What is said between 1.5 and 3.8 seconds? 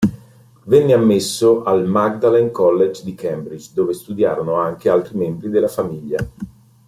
al Magdalene College di Cambridge